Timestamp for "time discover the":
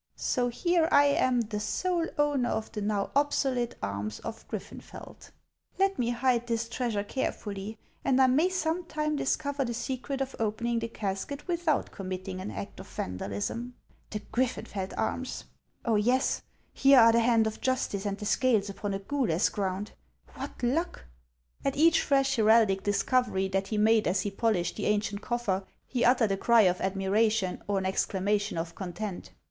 8.85-9.75